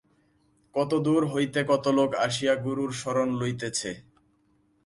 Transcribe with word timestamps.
কত 0.75 0.91
দূর 1.05 1.21
হইতে 1.33 1.59
কত 1.63 1.85
লোক 1.97 2.11
আসিয়া 2.25 2.53
গুরুর 2.65 2.91
শরণ 3.01 3.29
লইতেছে। 3.39 3.91